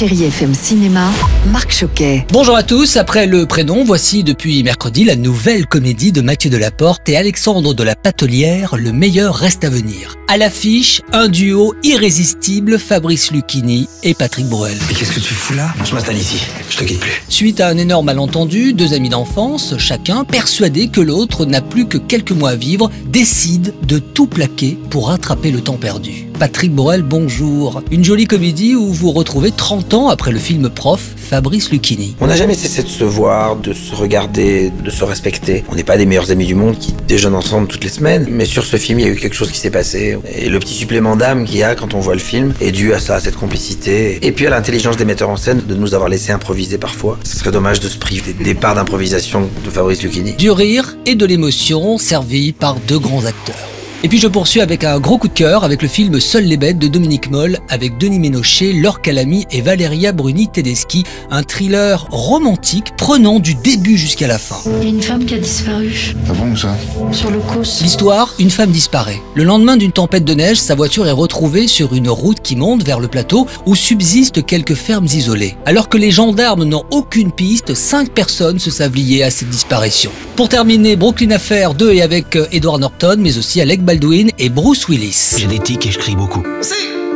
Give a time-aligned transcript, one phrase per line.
[0.00, 1.10] Chérie FM Cinéma,
[1.52, 2.24] Marc Choquet.
[2.32, 7.06] Bonjour à tous, après le prénom, voici depuis mercredi la nouvelle comédie de Mathieu Delaporte
[7.10, 10.14] et Alexandre de la Patelière, Le meilleur reste à venir.
[10.26, 14.78] À l'affiche, un duo irrésistible, Fabrice Lucchini et Patrick Bruel.
[14.88, 15.74] Mais qu'est-ce que tu fous là?
[15.84, 17.22] Je m'installe ici, je te quitte plus.
[17.28, 21.98] Suite à un énorme malentendu, deux amis d'enfance, chacun persuadé que l'autre n'a plus que
[21.98, 26.29] quelques mois à vivre, décident de tout plaquer pour rattraper le temps perdu.
[26.40, 27.82] Patrick Borel, bonjour.
[27.90, 32.16] Une jolie comédie où vous retrouvez 30 ans après le film Prof, Fabrice Lucchini.
[32.18, 35.64] On n'a jamais cessé de se voir, de se regarder, de se respecter.
[35.68, 38.46] On n'est pas des meilleurs amis du monde qui déjeunent ensemble toutes les semaines, mais
[38.46, 40.16] sur ce film, il y a eu quelque chose qui s'est passé.
[40.34, 42.94] Et le petit supplément d'âme qu'il y a quand on voit le film est dû
[42.94, 44.18] à ça, à cette complicité.
[44.26, 47.18] Et puis à l'intelligence des metteurs en scène de nous avoir laissé improviser parfois.
[47.22, 50.32] Ce serait dommage de se priver des départs d'improvisation de Fabrice Lucchini.
[50.32, 53.79] Du rire et de l'émotion servis par deux grands acteurs.
[54.02, 56.56] Et puis je poursuis avec un gros coup de cœur avec le film Seules les
[56.56, 62.06] bêtes de Dominique Moll avec Denis Ménochet, Laure Calamy et Valeria Bruni Tedeschi, un thriller
[62.10, 64.56] romantique prenant du début jusqu'à la fin.
[64.80, 66.74] Il y a une femme qui a disparu Ah bon, où ça?
[67.12, 67.82] Sur le cos.
[67.82, 69.20] L'histoire, une femme disparaît.
[69.34, 72.82] Le lendemain d'une tempête de neige, sa voiture est retrouvée sur une route qui monte
[72.82, 75.56] vers le plateau où subsistent quelques fermes isolées.
[75.66, 80.10] Alors que les gendarmes n'ont aucune piste, cinq personnes se savent liées à cette disparition.
[80.36, 84.50] Pour terminer, Brooklyn Affair 2 et avec euh, Edward Norton, mais aussi Alec Baldwin et
[84.50, 85.34] Bruce Willis.
[85.36, 86.44] J'ai des tics et je crie beaucoup.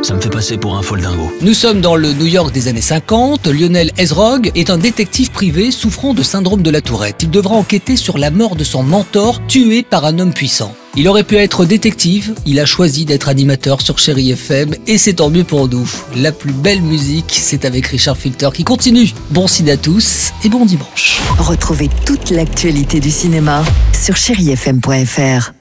[0.01, 1.31] Ça me fait passer pour un folle dingo.
[1.39, 3.47] Nous sommes dans le New York des années 50.
[3.47, 7.23] Lionel Ezrog est un détective privé souffrant de syndrome de la tourette.
[7.23, 10.75] Il devra enquêter sur la mort de son mentor tué par un homme puissant.
[10.97, 15.13] Il aurait pu être détective, il a choisi d'être animateur sur Chéri FM et c'est
[15.13, 15.89] tant mieux pour nous.
[16.17, 19.13] La plus belle musique, c'est avec Richard Filter qui continue.
[19.29, 21.21] Bon ciné à tous et bon dimanche.
[21.39, 25.53] Retrouvez toute l'actualité du cinéma sur chérifm.fr.